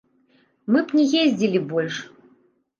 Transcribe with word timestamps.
Мы 0.77 0.83
б 0.87 0.99
не 1.01 1.05
ездзілі 1.23 1.59
больш. 1.77 1.95